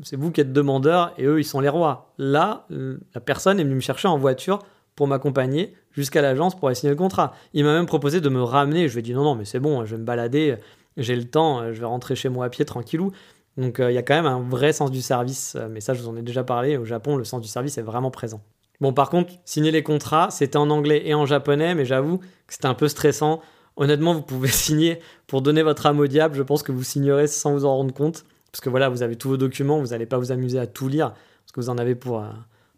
[0.03, 2.13] c'est vous qui êtes demandeur et eux, ils sont les rois.
[2.17, 4.59] Là, la personne est venue me chercher en voiture
[4.95, 7.33] pour m'accompagner jusqu'à l'agence pour aller signer le contrat.
[7.53, 8.87] Il m'a même proposé de me ramener.
[8.87, 10.55] Je lui ai dit non, non, mais c'est bon, je vais me balader,
[10.97, 13.11] j'ai le temps, je vais rentrer chez moi à pied tranquillou.
[13.57, 16.01] Donc euh, il y a quand même un vrai sens du service, mais ça je
[16.01, 18.41] vous en ai déjà parlé, au Japon le sens du service est vraiment présent.
[18.81, 22.25] Bon par contre, signer les contrats, c'était en anglais et en japonais, mais j'avoue que
[22.53, 23.41] c'était un peu stressant.
[23.77, 27.27] Honnêtement, vous pouvez signer pour donner votre âme au diable, je pense que vous signerez
[27.27, 28.25] sans vous en rendre compte.
[28.51, 30.87] Parce que voilà, vous avez tous vos documents, vous n'allez pas vous amuser à tout
[30.87, 32.29] lire, parce que vous en avez pour, euh,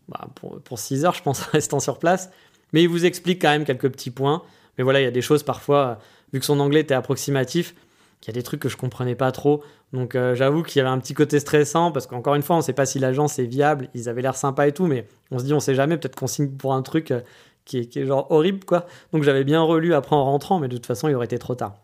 [0.09, 0.27] bah,
[0.75, 2.31] 6 heures, je pense, restant sur place.
[2.73, 4.41] Mais il vous explique quand même quelques petits points.
[4.77, 5.99] Mais voilà, il y a des choses parfois,
[6.33, 7.75] vu que son anglais était approximatif,
[8.21, 9.63] qu'il y a des trucs que je comprenais pas trop.
[9.93, 12.61] Donc euh, j'avoue qu'il y avait un petit côté stressant parce qu'encore une fois, on
[12.61, 13.89] sait pas si l'agence est viable.
[13.93, 16.27] Ils avaient l'air sympa et tout, mais on se dit, on sait jamais, peut-être qu'on
[16.27, 17.21] signe pour un truc euh,
[17.67, 18.87] qui, est, qui, est, genre horrible, quoi.
[19.13, 21.53] Donc j'avais bien relu après en rentrant, mais de toute façon, il aurait été trop
[21.53, 21.75] tard.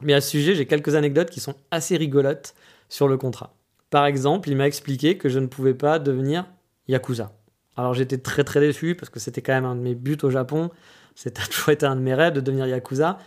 [0.00, 2.54] Mais à ce sujet, j'ai quelques anecdotes qui sont assez rigolotes
[2.88, 3.54] sur le contrat.
[3.90, 6.46] Par exemple, il m'a expliqué que je ne pouvais pas devenir
[6.88, 7.32] Yakuza.
[7.76, 10.30] Alors j'étais très très déçu parce que c'était quand même un de mes buts au
[10.30, 10.70] Japon.
[11.14, 13.18] C'était toujours été un de mes rêves de devenir Yakuza.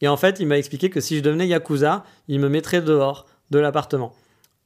[0.00, 3.26] Et en fait, il m'a expliqué que si je devenais Yakuza, il me mettrait dehors
[3.50, 4.14] de l'appartement.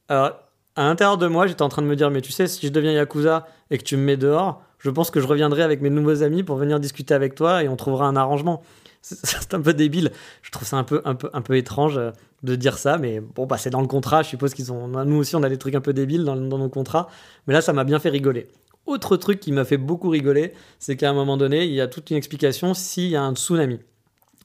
[0.09, 0.33] Alors,
[0.77, 2.73] à l'intérieur de moi, j'étais en train de me dire, mais tu sais, si je
[2.73, 5.91] deviens Yakuza et que tu me mets dehors, je pense que je reviendrai avec mes
[5.91, 8.63] nouveaux amis pour venir discuter avec toi et on trouvera un arrangement.
[9.03, 10.11] C'est un peu débile.
[10.43, 12.11] Je trouve ça un peu, un peu, un peu étrange euh,
[12.43, 14.23] de dire ça, mais bon, bah, c'est dans le contrat.
[14.23, 14.89] Je suppose qu'ils ont.
[14.89, 17.09] Nous aussi, on a des trucs un peu débiles dans, dans nos contrats.
[17.47, 18.49] Mais là, ça m'a bien fait rigoler.
[18.87, 21.87] Autre truc qui m'a fait beaucoup rigoler, c'est qu'à un moment donné, il y a
[21.87, 23.79] toute une explication s'il y a un tsunami.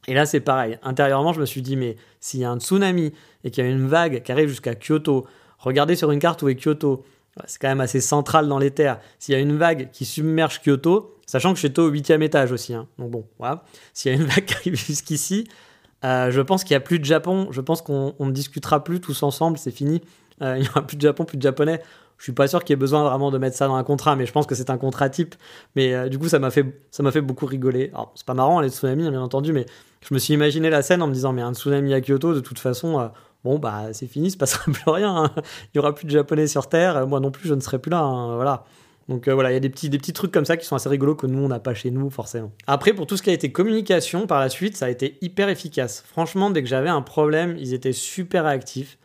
[0.08, 0.78] Et là, c'est pareil.
[0.84, 3.70] Intérieurement, je me suis dit, mais s'il y a un tsunami et qu'il y a
[3.70, 5.26] une vague qui arrive jusqu'à Kyoto,
[5.58, 7.04] regardez sur une carte où est Kyoto.
[7.46, 9.00] C'est quand même assez central dans les terres.
[9.20, 12.74] S'il y a une vague qui submerge Kyoto, sachant que j'étais au huitième étage aussi,
[12.74, 12.88] hein.
[12.98, 13.64] donc bon, voilà.
[13.94, 15.48] S'il y a une vague qui arrive jusqu'ici,
[16.06, 17.48] euh, je pense qu'il n'y a plus de Japon.
[17.52, 19.58] Je pense qu'on ne discutera plus tous ensemble.
[19.58, 20.02] C'est fini.
[20.42, 21.82] Euh, il n'y aura plus de Japon, plus de Japonais.
[22.18, 24.16] Je suis pas sûr qu'il y ait besoin vraiment de mettre ça dans un contrat,
[24.16, 25.36] mais je pense que c'est un contrat type.
[25.76, 27.92] Mais euh, du coup, ça m'a fait, ça m'a fait beaucoup rigoler.
[27.94, 29.68] Alors, c'est pas marrant les tsunamis, bien entendu, mais
[30.08, 32.40] je me suis imaginé la scène en me disant, mais un tsunami à Kyoto, de
[32.40, 33.12] toute façon,
[33.48, 35.16] bon bah c'est fini, il se passera plus rien.
[35.16, 35.32] Hein.
[35.74, 37.08] Il y aura plus de japonais sur Terre.
[37.08, 38.02] Moi non plus, je ne serai plus là.
[38.02, 38.66] Hein, voilà.
[39.08, 40.76] Donc euh, voilà, il y a des petits, des petits trucs comme ça qui sont
[40.76, 42.52] assez rigolos que nous, on n'a pas chez nous, forcément.
[42.68, 45.48] Après, pour tout ce qui a été communication, par la suite, ça a été hyper
[45.50, 46.04] efficace.
[46.06, 48.98] Franchement, dès que j'avais un problème, ils étaient super réactifs.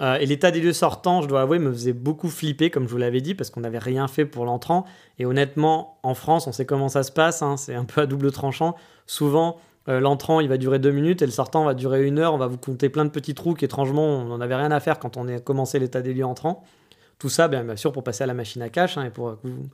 [0.00, 2.90] Euh, et l'état des lieux sortant, je dois avouer, me faisait beaucoup flipper, comme je
[2.90, 4.86] vous l'avais dit, parce qu'on n'avait rien fait pour l'entrant.
[5.18, 8.06] Et honnêtement, en France, on sait comment ça se passe, hein, c'est un peu à
[8.06, 8.74] double tranchant.
[9.06, 12.34] Souvent, euh, l'entrant, il va durer deux minutes et le sortant va durer une heure.
[12.34, 14.98] On va vous compter plein de petits trous qu'étrangement, on n'en avait rien à faire
[14.98, 16.64] quand on a commencé l'état des lieux entrant.
[17.18, 19.46] Tout ça, bien, sûr, pour passer à la machine à cash hein, et pour que
[19.46, 19.68] vous,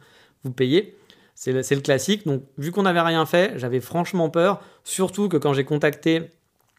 [0.44, 0.96] vous payer.
[1.35, 2.27] C'est le, le, classique.
[2.27, 4.61] Donc, vu qu'on n'avait rien fait, j'avais franchement peur.
[4.85, 6.31] Surtout que quand j'ai contacté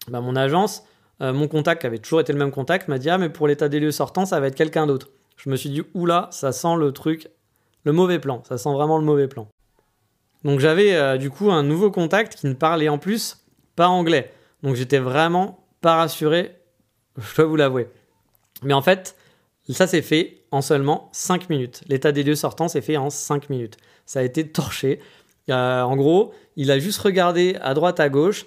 [0.08, 0.84] bah, mon agence,
[1.22, 3.48] euh, mon contact, qui avait toujours été le même contact, m'a dit Ah, mais pour
[3.48, 5.10] l'état des lieux sortant, ça va être quelqu'un d'autre.
[5.38, 7.30] Je me suis dit Oula, ça sent le truc,
[7.84, 8.44] le mauvais plan.
[8.48, 9.48] Ça sent vraiment le mauvais plan.
[10.44, 13.38] Donc j'avais euh, du coup un nouveau contact qui ne parlait en plus
[13.76, 14.32] pas anglais.
[14.64, 16.56] Donc j'étais vraiment pas rassuré,
[17.18, 17.88] je dois vous l'avouer.
[18.64, 19.16] Mais en fait,
[19.70, 21.82] ça s'est fait en seulement 5 minutes.
[21.88, 23.78] L'état des lieux sortant s'est fait en 5 minutes.
[24.06, 25.00] Ça a été torché.
[25.50, 28.46] Euh, en gros, il a juste regardé à droite, à gauche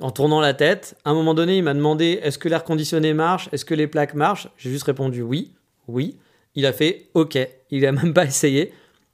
[0.00, 0.96] en tournant la tête.
[1.04, 3.48] À un moment donné, il m'a demandé est-ce que l'air conditionné marche?
[3.52, 4.48] Est-ce que les plaques marchent?
[4.56, 5.52] J'ai juste répondu oui,
[5.88, 6.18] oui.
[6.54, 7.38] Il a fait OK.
[7.70, 8.72] Il a même pas essayé.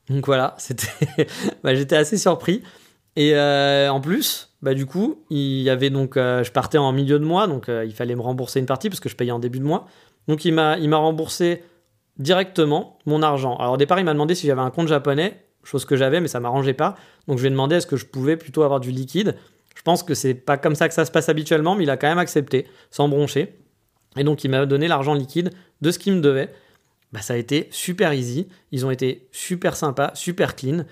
[0.09, 0.57] Donc voilà,
[1.65, 2.63] bah, j'étais assez surpris.
[3.17, 6.93] Et euh, en plus, bah du coup, il y avait donc, euh, je partais en
[6.93, 9.33] milieu de mois, donc euh, il fallait me rembourser une partie parce que je payais
[9.33, 9.89] en début de mois.
[10.29, 11.63] Donc il m'a, remboursé
[12.19, 13.57] directement mon argent.
[13.57, 16.29] Alors au départ, il m'a demandé si j'avais un compte japonais, chose que j'avais, mais
[16.29, 16.97] ça m'arrangeait pas.
[17.27, 19.37] Donc je lui ai demandé est-ce que je pouvais plutôt avoir du liquide.
[19.75, 21.97] Je pense que c'est pas comme ça que ça se passe habituellement, mais il a
[21.97, 23.57] quand même accepté, sans broncher.
[24.17, 26.53] Et donc il m'a donné l'argent liquide de ce qu'il me devait.
[27.17, 28.47] Bah, ça a été super easy.
[28.73, 30.85] Ils ont été super sympas, super clean.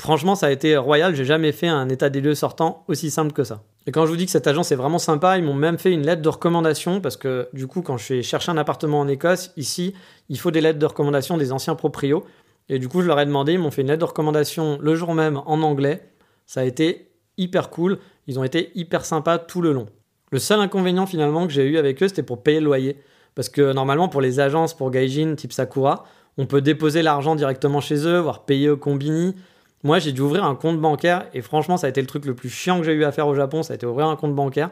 [0.00, 1.14] Franchement, ça a été royal.
[1.14, 3.62] J'ai jamais fait un état des lieux sortant aussi simple que ça.
[3.86, 5.92] Et quand je vous dis que cette agence est vraiment sympa, ils m'ont même fait
[5.92, 9.08] une lettre de recommandation parce que du coup, quand je vais chercher un appartement en
[9.08, 9.92] Écosse, ici,
[10.30, 12.24] il faut des lettres de recommandation des anciens proprios.
[12.70, 14.94] Et du coup, je leur ai demandé, ils m'ont fait une lettre de recommandation le
[14.94, 16.08] jour même en anglais.
[16.46, 17.98] Ça a été hyper cool.
[18.26, 19.88] Ils ont été hyper sympas tout le long.
[20.30, 22.96] Le seul inconvénient finalement que j'ai eu avec eux, c'était pour payer le loyer.
[23.36, 26.04] Parce que normalement, pour les agences, pour Gaijin, type Sakura,
[26.38, 29.36] on peut déposer l'argent directement chez eux, voire payer au combini.
[29.84, 32.34] Moi, j'ai dû ouvrir un compte bancaire et franchement, ça a été le truc le
[32.34, 34.34] plus chiant que j'ai eu à faire au Japon, ça a été ouvrir un compte
[34.34, 34.70] bancaire.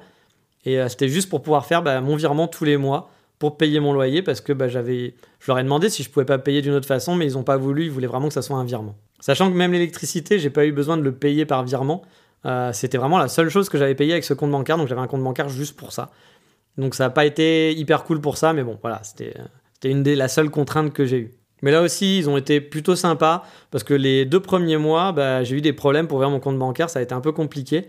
[0.64, 3.80] Et euh, c'était juste pour pouvoir faire bah, mon virement tous les mois pour payer
[3.80, 6.62] mon loyer parce que bah, j'avais, je leur ai demandé si je pouvais pas payer
[6.62, 8.64] d'une autre façon, mais ils n'ont pas voulu, ils voulaient vraiment que ça soit un
[8.64, 8.96] virement.
[9.20, 12.02] Sachant que même l'électricité, j'ai pas eu besoin de le payer par virement.
[12.46, 15.00] Euh, c'était vraiment la seule chose que j'avais payé avec ce compte bancaire, donc j'avais
[15.00, 16.10] un compte bancaire juste pour ça.
[16.78, 19.34] Donc ça n'a pas été hyper cool pour ça, mais bon, voilà, c'était
[19.84, 21.30] une des la seule contrainte que j'ai eue.
[21.62, 25.42] Mais là aussi, ils ont été plutôt sympas parce que les deux premiers mois, bah,
[25.44, 27.88] j'ai eu des problèmes pour ouvrir mon compte bancaire, ça a été un peu compliqué.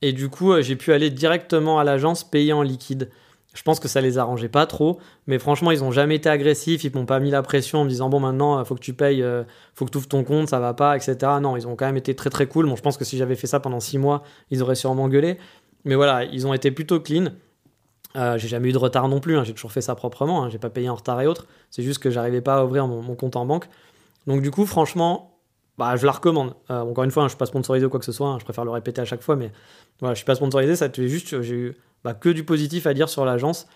[0.00, 3.10] Et du coup, euh, j'ai pu aller directement à l'agence payer en liquide.
[3.54, 6.84] Je pense que ça les arrangeait pas trop, mais franchement, ils ont jamais été agressifs,
[6.84, 8.94] ils m'ont pas mis la pression en me disant bon maintenant, il faut que tu
[8.94, 11.16] payes, euh, faut que tu ouvres ton compte, ça va pas, etc.
[11.42, 12.66] Non, ils ont quand même été très très cool.
[12.66, 15.36] Bon, je pense que si j'avais fait ça pendant six mois, ils auraient sûrement gueulé.
[15.84, 17.26] Mais voilà, ils ont été plutôt clean.
[18.16, 19.44] Euh, j'ai jamais eu de retard non plus, hein.
[19.44, 20.50] j'ai toujours fait ça proprement, hein.
[20.50, 21.46] j'ai pas payé en retard et autres.
[21.70, 23.68] C'est juste que j'arrivais pas à ouvrir mon, compte en banque.
[24.26, 25.38] Donc du coup, franchement,
[25.78, 26.54] bah, je la recommande.
[26.70, 28.44] Euh, encore une fois, hein, je suis pas sponsorisé ou quoi que ce soit, je
[28.44, 29.50] préfère le répéter à chaque fois, mais
[30.00, 33.08] voilà, je suis pas sponsorisé, ça juste, j'ai eu bah, que du positif à dire
[33.08, 33.66] sur l'agence.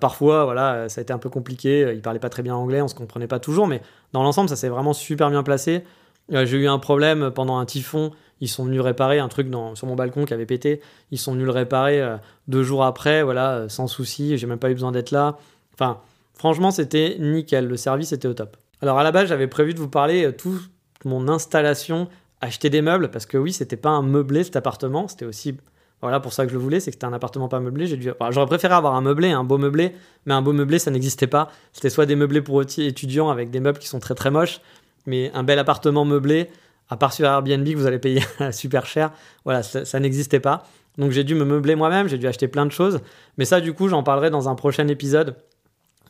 [0.00, 1.92] parfois, voilà, ça a été un peu compliqué.
[1.94, 3.80] Ils parlaient pas très bien anglais, on se comprenait pas toujours, mais
[4.12, 5.84] dans l'ensemble, ça s'est vraiment super bien placé.
[6.30, 8.12] J'ai eu un problème pendant un typhon.
[8.40, 10.80] Ils sont venus réparer un truc sur mon balcon qui avait pété.
[11.10, 12.16] Ils sont venus le réparer
[12.48, 14.38] deux jours après, voilà, sans souci.
[14.38, 15.36] J'ai même pas eu besoin d'être là.
[15.74, 15.98] Enfin,
[16.34, 17.66] franchement, c'était nickel.
[17.66, 18.56] Le service était au top.
[18.82, 20.70] Alors à la base, j'avais prévu de vous parler euh, toute
[21.04, 22.08] mon installation,
[22.40, 25.56] acheter des meubles, parce que oui, c'était pas un meublé cet appartement, c'était aussi
[26.02, 27.86] voilà pour ça que je le voulais, c'est que c'était un appartement pas meublé.
[27.86, 30.90] J'ai dû, j'aurais préféré avoir un meublé, un beau meublé, mais un beau meublé ça
[30.90, 31.50] n'existait pas.
[31.74, 34.62] C'était soit des meublés pour étudiants avec des meubles qui sont très très moches,
[35.06, 36.48] mais un bel appartement meublé,
[36.88, 39.12] à part sur Airbnb que vous allez payer super cher,
[39.44, 40.66] voilà, ça, n'existait pas.
[40.98, 43.00] Donc j'ai dû me meubler moi-même, j'ai dû acheter plein de choses,
[43.38, 45.36] mais ça du coup j'en parlerai dans un prochain épisode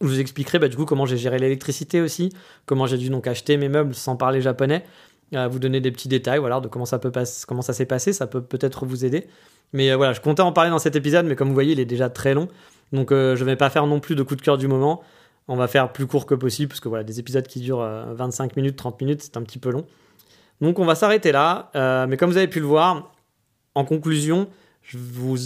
[0.01, 2.33] je vous expliquerai bah, du coup comment j'ai géré l'électricité aussi,
[2.67, 4.85] comment j'ai dû donc acheter mes meubles sans parler japonais,
[5.35, 7.13] euh, vous donner des petits détails voilà, de comment ça, peut
[7.47, 9.27] comment ça s'est passé, ça peut peut-être vous aider.
[9.73, 11.81] Mais euh, voilà, je comptais en parler dans cet épisode, mais comme vous voyez, il
[11.81, 12.49] est déjà très long.
[12.93, 15.03] Donc euh, je ne vais pas faire non plus de coup de cœur du moment.
[15.51, 18.57] On va faire plus court que possible, parce que voilà, des épisodes qui durent 25
[18.57, 19.85] minutes, 30 minutes, c'est un petit peu long.
[20.61, 21.71] Donc on va s'arrêter là.
[22.09, 23.13] mais comme vous avez pu le voir,
[23.75, 24.49] en conclusion,
[24.83, 25.37] je vous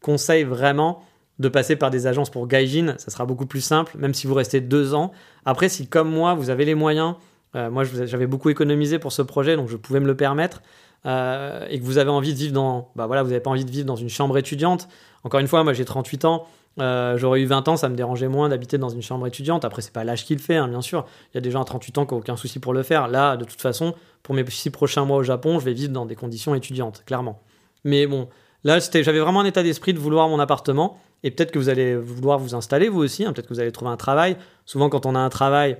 [0.00, 1.02] conseille vraiment
[1.38, 4.34] de passer par des agences pour Gaijin, ça sera beaucoup plus simple, même si vous
[4.34, 5.12] restez deux ans.
[5.44, 7.14] Après, si comme moi, vous avez les moyens,
[7.56, 10.62] euh, moi j'avais beaucoup économisé pour ce projet, donc je pouvais me le permettre,
[11.06, 13.64] euh, et que vous avez envie de vivre dans, bah voilà, vous n'avez pas envie
[13.64, 14.88] de vivre dans une chambre étudiante.
[15.24, 16.46] Encore une fois, moi j'ai 38 ans,
[16.80, 19.64] euh, j'aurais eu 20 ans, ça me dérangeait moins d'habiter dans une chambre étudiante.
[19.64, 21.04] Après, c'est pas l'âge qui le fait, hein, bien sûr.
[21.32, 23.08] Il y a des gens à 38 ans qui n'ont aucun souci pour le faire.
[23.08, 26.06] Là, de toute façon, pour mes six prochains mois au Japon, je vais vivre dans
[26.06, 27.42] des conditions étudiantes, clairement.
[27.84, 28.28] Mais bon,
[28.64, 30.98] là, j'avais vraiment un état d'esprit de vouloir mon appartement.
[31.24, 33.32] Et peut-être que vous allez vouloir vous installer vous aussi, hein.
[33.32, 34.36] peut-être que vous allez trouver un travail.
[34.66, 35.76] Souvent quand on a un travail,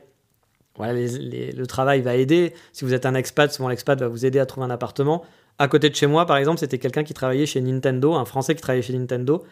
[0.77, 2.55] voilà, le travail va aider.
[2.73, 5.25] Si vous êtes un expat, souvent l'expat va vous aider à trouver un appartement.
[5.59, 8.55] À côté de chez moi, par exemple, c'était quelqu'un qui travaillait chez Nintendo, un Français
[8.55, 9.45] qui travaillait chez Nintendo,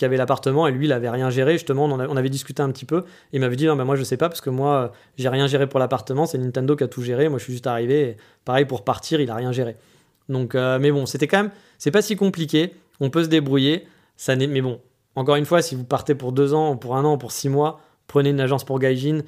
[0.00, 1.52] qui avait l'appartement et lui, il avait rien géré.
[1.52, 3.00] Justement, on, avait discuté un petit peu.
[3.32, 5.46] Et il m'avait dit, non, mais moi, je sais pas parce que moi, j'ai rien
[5.46, 6.24] géré pour l'appartement.
[6.24, 7.28] C'est Nintendo qui a tout géré.
[7.28, 8.16] Moi, je suis juste arrivé.
[8.46, 9.76] pareil, pour partir, il a rien géré.
[10.30, 12.72] Donc, euh, mais bon, c'était quand même, c'est pas si compliqué.
[12.98, 13.86] On peut se débrouiller.
[14.16, 14.80] Ça mais bon,
[15.16, 17.80] encore une fois, si vous partez pour deux ans, pour un an, pour six mois,
[18.06, 19.20] prenez une agence pour Gaijin.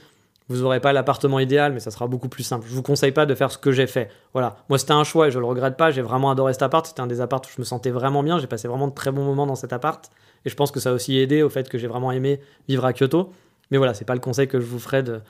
[0.53, 2.67] Vous n'aurez pas l'appartement idéal, mais ça sera beaucoup plus simple.
[2.69, 4.11] Je vous conseille pas de faire ce que j'ai fait.
[4.35, 5.91] Voilà, moi c'était un choix et je le regrette pas.
[5.91, 6.87] J'ai vraiment adoré cet appart.
[6.87, 8.38] C'était un des apparts où je me sentais vraiment bien.
[8.38, 10.11] J'ai passé vraiment de très bons moments dans cet appart.
[10.45, 12.85] Et je pense que ça a aussi aidé au fait que j'ai vraiment aimé vivre
[12.85, 13.33] à Kyoto.
[13.71, 15.21] Mais voilà, c'est pas le conseil que je vous ferai de.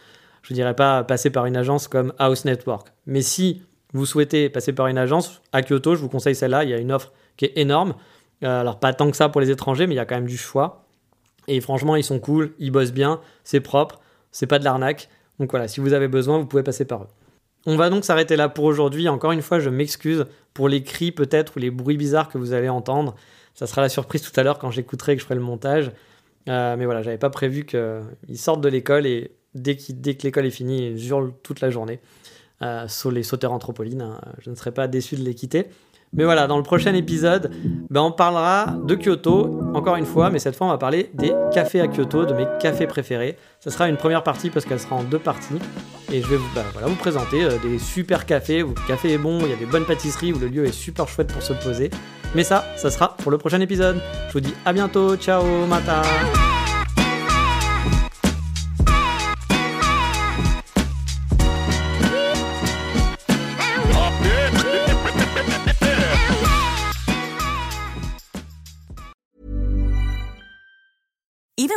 [0.42, 2.88] Je dirais pas passer par une agence comme House Network.
[3.06, 6.64] Mais si vous souhaitez passer par une agence à Kyoto, je vous conseille celle-là.
[6.64, 7.94] Il y a une offre qui est énorme.
[8.42, 10.26] Euh, alors pas tant que ça pour les étrangers, mais il y a quand même
[10.26, 10.84] du choix.
[11.48, 14.00] Et franchement, ils sont cool, ils bossent bien, c'est propre,
[14.32, 15.08] c'est pas de l'arnaque.
[15.38, 17.08] Donc voilà, si vous avez besoin, vous pouvez passer par eux.
[17.64, 19.08] On va donc s'arrêter là pour aujourd'hui.
[19.08, 22.52] Encore une fois, je m'excuse pour les cris peut-être ou les bruits bizarres que vous
[22.52, 23.14] allez entendre.
[23.54, 25.92] Ça sera la surprise tout à l'heure quand j'écouterai et que je ferai le montage.
[26.48, 30.46] Euh, mais voilà, j'avais pas prévu qu'ils sortent de l'école et dès, dès que l'école
[30.46, 32.00] est finie, ils hurlent toute la journée.
[32.62, 34.20] Euh, les sauteurs anthropolines, hein.
[34.38, 35.66] je ne serais pas déçu de les quitter.
[36.14, 37.50] Mais voilà, dans le prochain épisode,
[37.88, 41.32] ben on parlera de Kyoto, encore une fois, mais cette fois on va parler des
[41.54, 43.38] cafés à Kyoto, de mes cafés préférés.
[43.60, 45.58] Ce sera une première partie parce qu'elle sera en deux parties.
[46.12, 49.18] Et je vais vous, ben vous présenter euh, des super cafés, où le café est
[49.18, 51.54] bon, il y a des bonnes pâtisseries, où le lieu est super chouette pour se
[51.54, 51.88] poser.
[52.34, 53.96] Mais ça, ça sera pour le prochain épisode.
[54.28, 56.02] Je vous dis à bientôt, ciao, mata